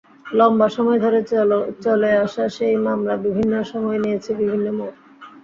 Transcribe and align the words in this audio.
লম্বা 0.31 0.67
সময় 0.75 0.99
ধরে 0.99 1.19
চলে 1.83 2.09
আসা 2.23 2.43
সেই 2.57 2.75
মামলা 2.85 3.13
বিভিন্ন 3.25 3.53
সময় 3.71 3.99
নিয়েছে 4.03 4.31
বিভিন্ন 4.41 4.65
মোড়। 4.77 4.93